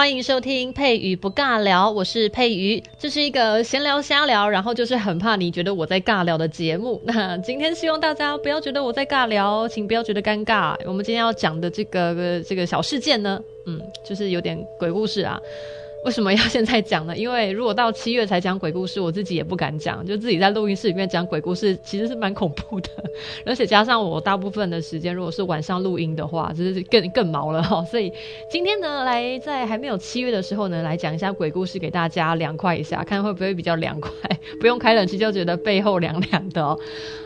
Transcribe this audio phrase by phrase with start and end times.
[0.00, 6.98] 欢迎收听佩瑜不尬聊，我是佩瑜，这是一个闲聊瞎聊，然后就是很怕你觉得我在尬聊的节目。
[7.04, 10.74] 那今天希望大家不要觉得我在尬聊，请不要觉得尴尬。
[10.86, 15.38] 我们今天要讲的这个这个小事件呢，嗯，就是有点鬼故事啊。
[16.04, 17.14] 为什么要现在讲呢？
[17.18, 22.88] 因为如果到七月才讲鬼故事，我自己也不敢讲，就自己在录音室里面讲鬼故事，其实是蛮恐怖的。
[23.44, 27.84] 而且加上我大部分的时间，如果是晚上录音的话，就是更更毛了 哈。
[27.84, 28.10] 所以
[28.50, 34.10] 今天呢，来在还没有七月的时候呢，来讲一下鬼故事给大家凉快一下，看会不会比较凉快，
[34.58, 36.78] 不用开冷气就觉得背后凉凉的哦。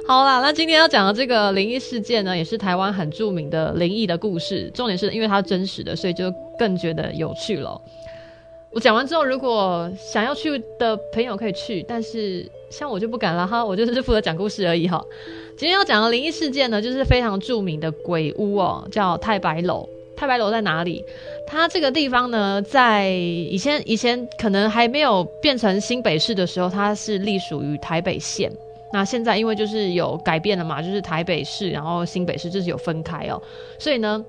[0.09, 7.81] 好啦，那今天要讲的这个灵异事件呢，也是台湾很著名的灵异的故事，重点是因为它真实的，所以就更觉得有趣了。
[8.75, 15.01] 我讲完之后，如果想要去的朋友可以去，但是像我就不敢了哈，我就是负责讲故事而已哈。
[15.57, 19.89] 今天要讲的灵异事件呢，就是非常著名的鬼屋哦，叫太白楼。
[20.17, 21.05] 太白楼在哪里？
[21.47, 28.51] 它这个地方呢，在以前以前可能还没有变成新北市的时候，它是隶属于台北县。
[28.93, 33.41] 那现在因为就是有改变了嘛，就是台北市，然后新北市就是有分开哦，
[33.79, 34.25] 所以呢。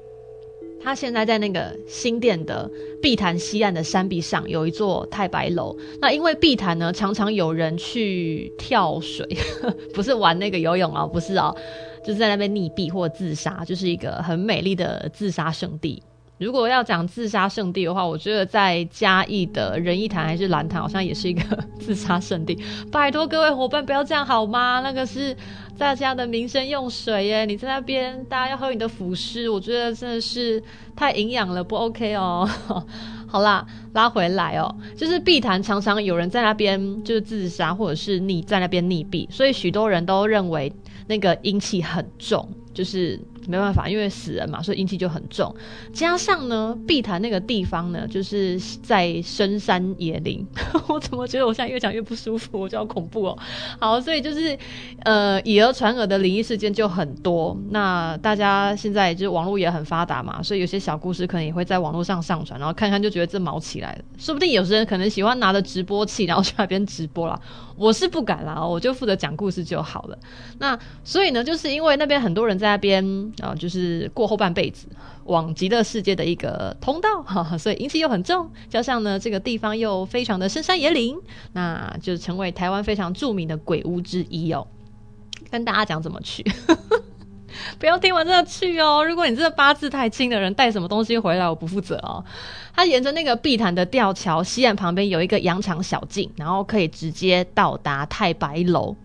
[0.85, 2.69] 他现在在那个新店的
[3.01, 5.75] 碧潭西岸的山壁上有一座太白楼。
[5.99, 9.27] 那因为碧潭呢，常常有人去跳水，
[9.95, 11.55] 不是玩那个游泳哦，不是哦，
[12.05, 16.03] 就是在那边溺毙或自杀，就是一个很美丽的自杀圣地。
[16.37, 21.41] 如果要讲自杀圣地的话，我觉得在嘉义的仁义潭还是兰潭，好像也是一个
[21.79, 22.57] 自杀圣地。
[22.91, 24.81] 拜托各位伙伴不要这样好吗？
[24.81, 25.33] 那个是
[25.77, 30.61] 大家的民生用水耶，你在那边大家要喝你的腐尸，我觉得真的是
[30.93, 32.45] 太营养了，不 OK 哦。
[33.27, 40.71] 好啦，拉回来哦，就是碧潭常常有人在那边就是自杀，或者是溺在那边溺毙，所以许多人都认为
[41.07, 43.17] 那个阴气很重，就是。
[43.47, 45.53] 没办法，因为死人嘛，所以阴气就很重。
[45.93, 50.45] 加上呢，碧潭那个地方呢，就是在深山野林。
[50.87, 52.59] 我怎么觉得我现在越讲越不舒服？
[52.59, 53.37] 我觉得好恐怖哦。
[53.79, 54.57] 好，所以就是
[55.03, 57.57] 呃，以讹传讹的灵异事件就很多。
[57.69, 64.03] 那大家现在就是网络也很发达嘛，所以有些小故事可能也会在网络上上传，然后看看就觉得这毛起来了。
[64.17, 67.39] 说不定有些人可能喜欢拿着直播器，然后去那边直播啦。
[67.77, 70.17] 我是不敢啦，我就负责讲故事就好了。
[70.59, 73.33] 那所以呢，就是因为那边很多人在那边。
[73.41, 74.87] 啊，就是过后半辈子
[75.25, 81.17] 往极乐世界的一个通道，哈哈，所以阴气又很重，加上呢这个地方又非常的深山野岭，
[81.53, 84.67] 那就成为台湾非常著名的鬼屋之一哦。
[85.51, 86.43] 跟大家讲怎么去，
[87.77, 89.05] 不要听完这个去哦。
[89.05, 92.23] 如果你这个八字太轻的人带什么东西回来，我不负责哦。
[92.73, 98.95] 他沿着那个碧潭的吊桥西岸旁边有一个羊肠小径，然后可以直接到达太白楼。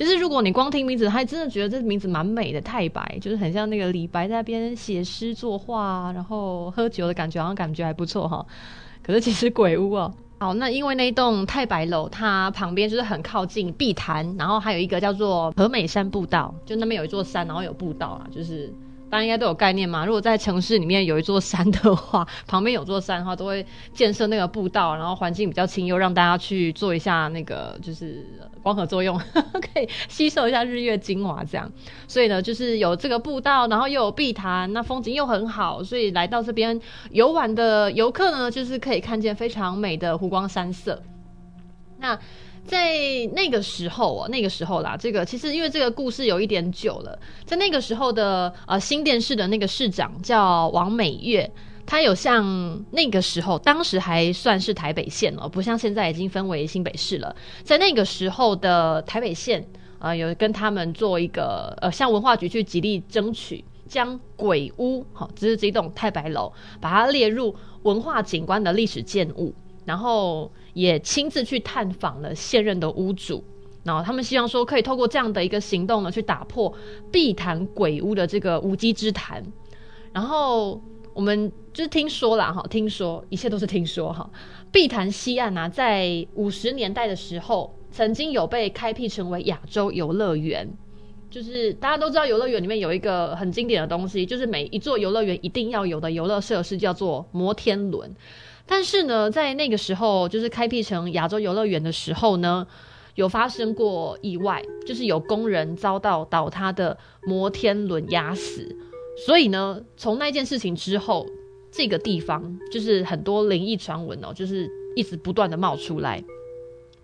[0.00, 2.60] 其实，如果你光听名字，还真的觉得这名字蛮美的。
[2.62, 8.46] 太白就是很像那个李白在那边写诗作画，然后喝酒的感觉，好像感觉还不错哈。
[9.02, 18.72] 可是其实鬼屋哦，好，那因为那栋太白楼，它旁边就是很靠近碧潭，然后还有一个叫做和美山步道，就那边有一座山，然后有步道啊，就是。
[19.10, 20.06] 大家应该都有概念嘛。
[20.06, 28.24] 如果在城市里面有一座山的话， 旁边有座山的话，都会建设那个步道，然后环境比较清幽，让大家去做一下那个就是
[28.62, 29.18] 光合作用，
[29.74, 31.70] 可以吸收一下日月精华这样。
[32.06, 41.02] 所以呢，就是有这个步道，然后又有碧潭，那风景又很好，所以来到这边游玩的游客呢，就是可以看见非常美的湖光山色。
[41.98, 42.18] 那。
[42.70, 42.94] 在
[43.32, 51.50] 那个时候哦，那个时候啦，这个其实因为这个故事有一点久了，在那个时候的呃新店市的那个市长叫王美月，
[51.84, 57.34] 他有像那个时候，当时还算是台北县哦，不像现在已经分为新北市了。
[57.64, 59.66] 在那个时候的台北县，
[59.98, 67.52] 呃，有跟他们做一个呃，向文化局去极力争取，将鬼屋好，只是这栋太白楼，把它列入
[67.82, 69.52] 文化景观的历史建物，
[69.90, 70.50] 然后。
[70.72, 73.42] 也亲自去探访了现任的屋主，
[73.82, 76.72] 然后他们希望说可以透过这样的一个行动呢，去打破
[77.10, 79.44] 碧潭鬼屋的这个无稽之谈。
[80.12, 80.80] 然后
[81.12, 84.30] 我们就是听说啦，哈，听说一切都是听说哈。
[84.70, 90.72] 碧潭西岸啊，在五十年代的时候，曾经有被开辟成为亚洲游乐园。
[91.28, 98.08] 就是大家都知道，游乐园里面有一个很经典的东西，就是每一座游乐园一定要有的游乐设施，叫做摩天轮。
[98.70, 102.64] 但是呢，在那个时候，就是开辟成亚洲游乐园的时候呢，
[103.16, 108.76] 有发生过意外，就是有工人遭到倒塌的摩天轮压死。
[109.26, 111.26] 所以呢，从那件事情之后，
[111.72, 116.22] 这个地方就是很多灵异传闻哦，就是一直不断的冒出来。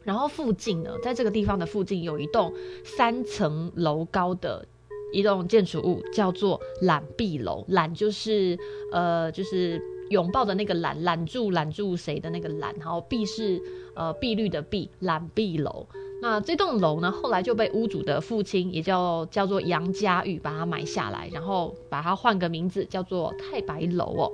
[0.04, 2.54] 然后附近呢，在这个地方的附近有一栋
[2.84, 4.64] 三层楼高的
[5.12, 7.64] 一栋建筑物，叫做揽碧楼。
[7.68, 8.56] 揽就是
[8.92, 12.74] 呃，就是拥抱的那个揽，揽住揽住谁的那个揽。
[12.78, 13.60] 然后碧是
[13.94, 15.86] 呃碧绿的碧，揽碧楼。
[16.22, 24.32] 那这栋楼呢，后来就被屋主的父亲，也叫叫做杨家玉，把它买下来，然后把它换个名字，叫做太白楼哦。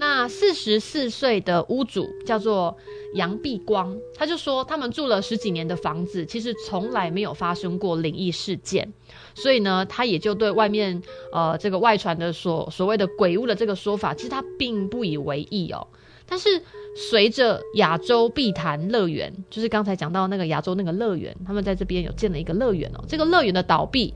[0.00, 2.74] 那四十四岁的屋主叫做
[3.12, 8.90] 杨碧光，他就说他们住了十几年的房子，其实从来没有发生过灵异事件，
[9.34, 11.02] 所以呢，他也就对外面
[11.34, 15.86] 呃这个外传的所所谓的鬼屋的这个说法，其实他并不以为意哦。
[16.24, 16.48] 但是
[16.96, 24.14] 随着亚洲碧潭乐园，就是刚才讲到那个亚洲那个乐园，他们在这边有建了一个乐园哦，这个乐园的倒闭。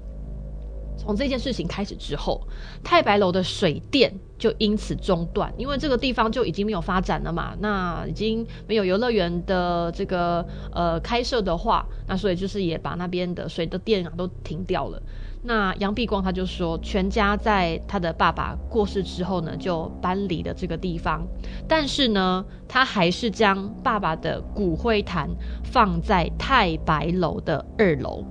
[0.97, 2.41] 从这件事情开始之后，
[2.83, 15.03] 太白楼的水电就因此中断，因为这个地方就已经没有发展了嘛，那已经没有游乐园的这个呃开设的话，那所以就是也把那边的水的电啊都停掉了。
[15.43, 21.27] 那杨碧光他就说，全家在他的爸爸过世之后呢，就搬离了这个地方，
[21.69, 25.29] 但是呢，他还是将爸爸的骨灰坛
[25.63, 28.25] 放在太白楼的二楼。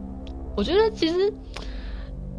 [0.55, 1.31] 我觉得其实。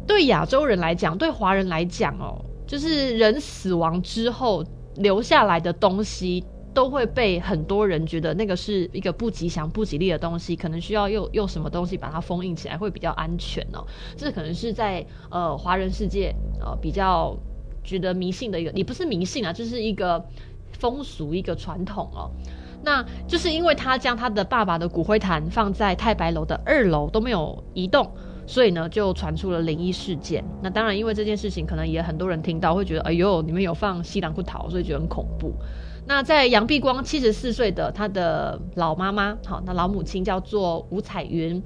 [0.07, 4.63] 对亚洲人来讲，对华人来讲哦，就是人死亡之后
[4.97, 13.85] 留下来的东西，都会被很多人觉得那个是一个不吉祥、不吉利的东西，可能需要用用什么东西把它封印起来会比较安全哦。
[14.15, 17.35] 这可能是在呃华人世界呃比较
[17.83, 20.23] 觉得迷信的一个，也不是迷信啊，就是一个
[20.73, 22.29] 风俗、一个传统哦。
[22.83, 28.11] 那就是因为他将他的爸爸的骨灰坛放在太白楼的二楼都没有移动。
[28.47, 30.43] 所以呢，就传出了灵异事件。
[30.61, 35.53] 那当然，因为这件事情，可能也很多人听到会觉得，哎呦，你们有放西兰库桃，所以觉得很恐怖。
[36.07, 41.61] 那在杨碧光七十四岁的他的老妈妈，好，那老母亲叫做吴彩云，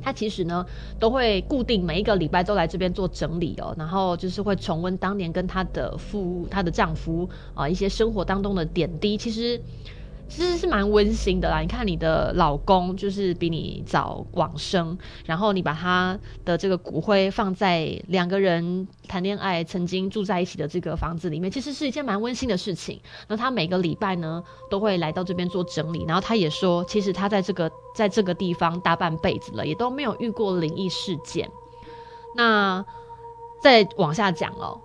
[0.00, 0.64] 她其实呢
[0.98, 9.60] 都会固定每一个礼拜都来这边做整理哦，然后就是会重温当年跟她的夫、她的丈夫啊一些生活当中的点滴，其实。
[10.28, 23.00] 其实是蛮温馨的啦，你看你的老公就是比你早往生，然后你把他的这个骨灰放在两个人谈恋爱、曾经住在一起的这个房子里面，其实是一件蛮温馨的事情。
[23.26, 31.50] 那他每个礼拜呢都会来到这边做整理，然后他也说，其实他在这个在这个地方大半辈子了，也都没有遇过灵异事件。
[32.36, 32.84] 那
[33.62, 34.78] 再往下讲哦，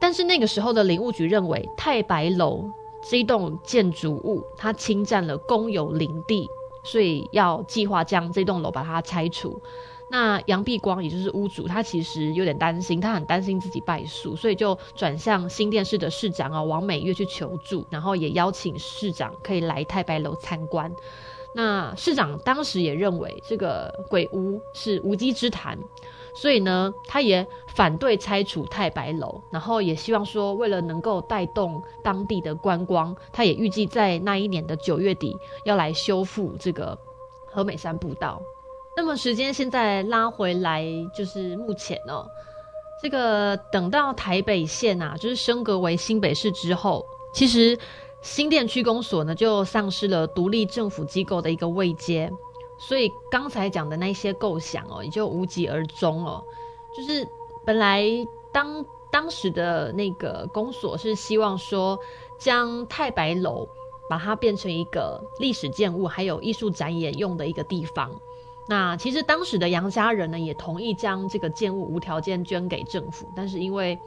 [0.00, 2.70] 但是那个时候的林务局认为太白楼。
[3.08, 6.48] 这一栋建筑物，它侵占了公有林地，
[6.84, 9.60] 所以要计划将这栋楼把它拆除。
[10.08, 20.94] 那杨碧光也就是屋主，他其实有点担心，他很担心自己败诉，所以就转向新店市的市长啊王美月去求助，然后也邀请市长可以来太白楼参观。
[21.56, 25.76] 那市长当时也认为这个鬼屋是无稽之谈。
[26.36, 35.34] 所以呢，他也反对拆除太白楼，然后也希望说，为了能够带动当地的观光，他也预计在那一年的九月底
[35.64, 36.96] 要来修复这个
[37.46, 38.40] 和美山步道。
[38.94, 40.84] 那么时间现在拉回来，
[41.14, 42.26] 就是目前哦，
[43.02, 47.78] 这个等到台北县啊，就是升格为新北市之后，其实
[48.20, 52.30] 新店区公所呢就丧失了独立政府机构的一个位阶。
[52.78, 56.44] 所以刚才讲的那些构想哦，也就无疾而终哦。
[56.96, 57.26] 就是
[57.64, 58.04] 本来
[58.52, 61.98] 当当时的那个公所是希望说，
[62.38, 63.66] 将太白楼
[64.08, 68.10] 把它变成一个历史建物，还有艺术展演用的一个地方。
[68.68, 73.98] 那其实当时的杨家人呢，也同意将这个建物无条件捐给政府，但是因为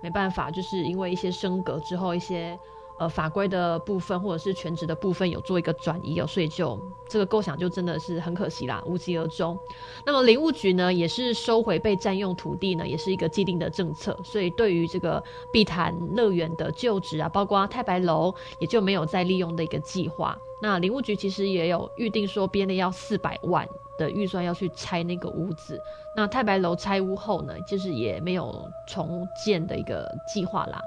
[0.00, 2.58] 没办法，就是因为一些升格之后一些。
[2.96, 9.58] 呃，法规的部分或者是全职的部分有做一个转移哦，所以就这个构想就真的是很可惜啦，无疾而终。
[10.06, 15.20] 那么林务局呢，也是收回被占用土地呢，也是一个既定的政策，所以对于这个
[15.52, 20.38] 碧潭乐园的旧址啊，包括太白楼，也就没有再利用的一个计划。
[20.62, 25.80] 那林务局其实也有预定说，编列要四百万的预算要去拆那个屋子。
[26.16, 30.80] 那太白楼拆屋后呢，就是也没有重建的一个计划啦。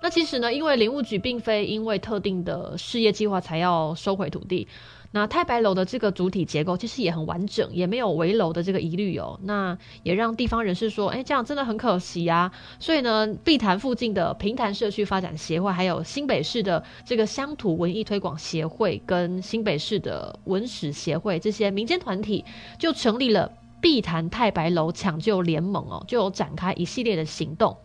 [0.00, 4.68] 那其实呢，因为林务局并非因为特定的事业计划才要收回土地，
[5.10, 9.40] 那太白楼的这个主体结构其实也很完整，也没有危楼的这个疑虑哦。
[9.42, 12.52] 那也让地方人士说，哎，这样真的很可惜啊。
[12.78, 22.44] 所以呢，碧潭附近的平潭社区发展协会，还有新北市的这个乡土文艺推广协会，跟新北市的文史协会这些民间团体，
[22.78, 23.50] 就成立了
[23.80, 27.76] 碧潭太白楼抢救联盟哦，就有展开一系列的行动。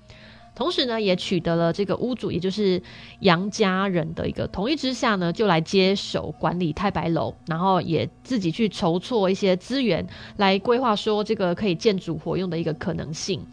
[0.55, 2.81] 同时呢，也取得了这个屋主，也就是
[3.21, 10.05] 杨家人的一个同意之下呢，就来接手管理太白楼，然后也自己去筹措一些资源
[10.37, 13.43] 来规划说这个可以建筑活用的一个可能性。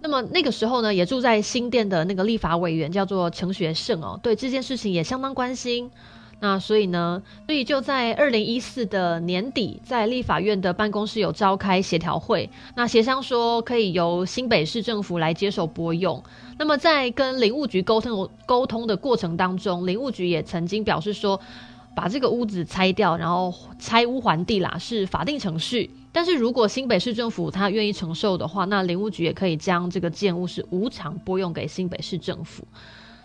[0.00, 5.90] 那么那个时候呢，也住在新店的那个立法委员叫做陈学圣哦，对这件事情也相当关心。
[6.40, 16.22] 那所以呢，所以就在二零一四的年底，在立法院的办公室有召开协调会，那协商说可以由新北市政府来接手拨用。
[16.56, 21.40] 那么在跟林务局沟通沟通的过程当中，林务局也曾经表示说，
[21.94, 25.90] 把这个屋子拆掉，然后拆屋还地啦，是法定程序。
[26.12, 32.64] 但是如果新北市政府他愿意承受的话，那林务局也可以将这个建物是无偿拨用给新北市政府。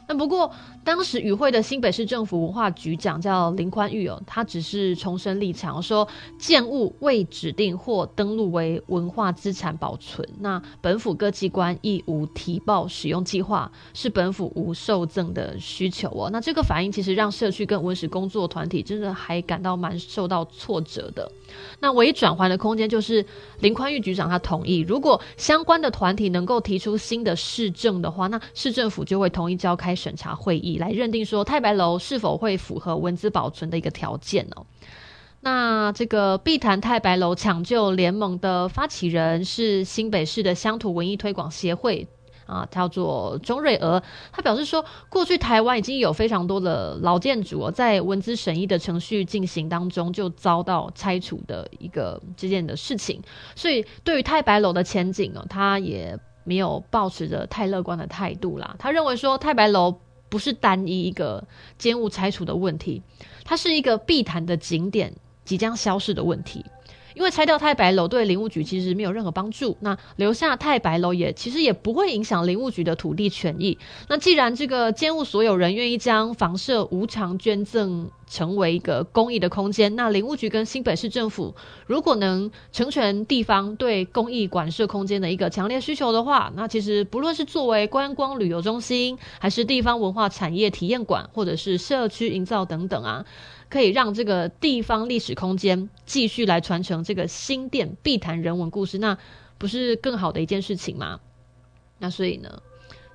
[0.06, 0.52] 那不过，
[0.84, 6.06] 当时与会的新北市政府文化局长叫林宽裕哦，他只是重申立场，说
[6.38, 16.30] 建物未指定或登录为文化资产保存，那本府各机关亦无提报使用计划，是本府无受赠的需求哦。
[16.30, 21.32] 那这个反应其实让社区跟文史工作团体真的还感到蛮受到挫折的。
[21.80, 23.26] 那唯一转圜的空间就是
[23.60, 29.93] 林宽裕局长他同意，如果相关的团体能够提出新的市政的话，那市政府就会同意召开。
[29.96, 34.66] 审查会议来认定说太白楼是否会符合文字保存的一个条件哦。
[35.42, 42.08] 那这个碧潭太白楼抢救联盟的发起人是新北市的乡土文艺推广协会
[42.46, 44.02] 啊，叫做钟瑞娥。
[44.32, 53.22] 他表示说，过去台湾已经有非常多的老建筑，在文资审议的程序进行当中就遭到拆除的一个这件的事情，
[53.54, 56.18] 所以对于太白楼的前景哦，他也。
[56.44, 58.76] 没有抱持着太乐观的态度啦。
[58.80, 61.44] 他认为说，太白楼不是单一一个
[61.78, 63.02] 建物拆除的问题，
[63.44, 65.14] 它是一个必谈的景点
[65.46, 66.66] 即将消失的问题。
[67.16, 73.78] 因为拆掉太白楼对林务局其实没有任何帮助，那留下太白楼也其实也不会影响林务局的土地权益。
[74.08, 81.54] 那既然这个建物所有人愿意将房舍无偿捐赠成为一个公益的空间，那林务局跟新北市政府
[81.86, 93.26] 如果能成全地方对公益馆设空间的一个强烈需求的话，那其实不论是作为观光旅游中心，还是地方文化产业体验馆，或者是社区营造等等啊。
[93.74, 99.18] 可以让这个地方历史空间继续来传承这个新店必谈人文故事，那
[99.58, 101.20] 不是更好的一件事情吗？
[101.98, 102.62] 那所以呢，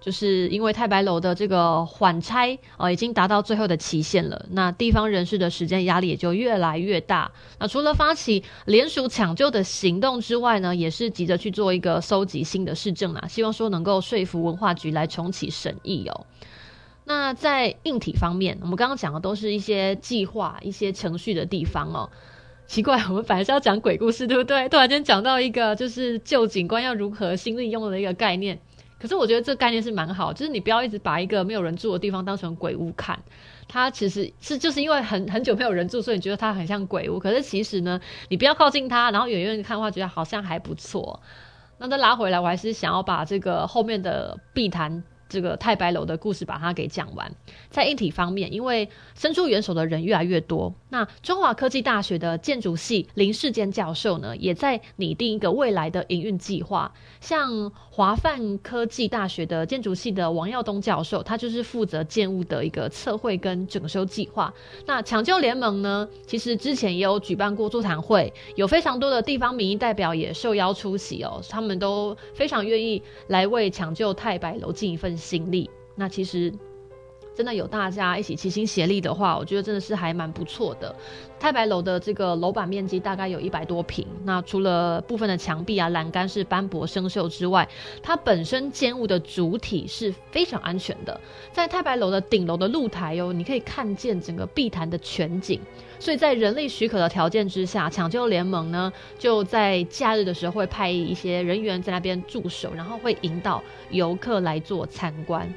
[0.01, 7.31] 就是因为太白楼的这个缓拆啊、已经达到最后的期限了，那地方人士的时间压力也就越来越大。
[7.61, 16.27] 那除了发起联署抢救的行动之外呢，也是急着去做一个搜集新的市政啊，希望说能够说服文化局来重启审议哦。
[17.09, 22.11] 那在硬体方面，我们刚刚讲的都是一些计划、一些程序的地方哦。
[22.67, 24.69] 奇怪，我们本来是要讲鬼故事，对不对？
[24.69, 28.59] 突然间讲到一个就是旧景观要如何新利用的一个概念。
[29.01, 33.19] 可是我觉得这个概念是蛮好，就是你不要一直把一个没有人住的地方当成鬼屋看。
[33.67, 37.19] 它其实是就是因为很很久没有人住，所以你觉得它很像鬼屋。
[37.19, 37.99] 可是其实呢，
[38.29, 41.23] 你不要靠近它，然后远远看的话，觉得好像还不错。
[41.79, 45.03] 那再拉回来，我还是想要把这个后面的碧潭。
[45.29, 47.31] 这个太白楼的故事把它给讲完。
[47.71, 56.93] 在硬体方面，因为伸出援手的人越来越多，那中华科技大学的建筑系林世坚教授呢，也在拟定一个未来的营运计划。
[57.21, 64.53] 像华梵科技大学的建筑系的王耀东教授，他就是负责建物的一个测绘跟整修计划。
[64.87, 76.53] 那抢救联盟呢，其实之前也有举办过座谈会，有非常多的地方民意代表也受邀出席哦，他们都非常愿意来为抢救太白楼尽一份心力，那其实
[77.39, 80.93] 真的有大家一起齐心协力的话，我觉得真的是还蛮不错的。
[81.39, 87.69] 太白楼的这个楼板面积大概有一百多平，那除了部分的墙壁啊、栏杆是斑驳生锈之外，
[88.03, 91.21] 它本身建物的主体是非常安全的。
[91.53, 95.61] 在太白楼的顶楼的露台哦，你可以看见整个碧潭的全景。
[96.01, 105.49] 所以在人力许可的条件之下，抢救联盟呢就在假日的时候会派一些人员在那边驻守，然后会引导游客来做参观。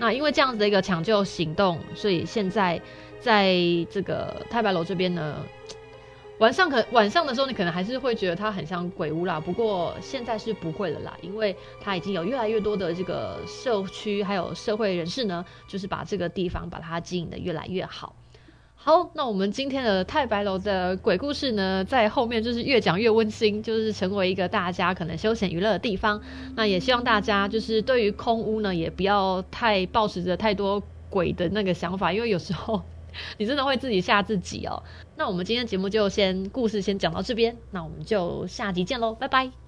[0.00, 2.80] 那因为这样子的一个抢救行动，所以现在
[3.20, 3.54] 在
[3.90, 5.36] 这个太白楼这边呢，
[6.38, 9.38] 晚上可晚上的时候你可能还是会觉得它很像鬼屋啦。
[9.38, 18.16] 不过现在是不会了啦，因为它已经有越来越多的这个社区还有社会人士呢，就是把这个地方把它经营的越来越好。
[18.82, 26.18] 好，那我们今天的太白楼的鬼故事呢，在后面就是越讲越温馨，就是成为一个大家可能休闲娱乐的地方。
[26.56, 32.80] 那也希望大家就是对于空屋呢，也不要太抱持着太多鬼的那个想法，因为有时候
[33.36, 34.82] 你真的会自己吓自己哦。
[35.14, 39.59] 那我们今天节目就先故事先讲到这边，那我们就下集见喽，拜拜。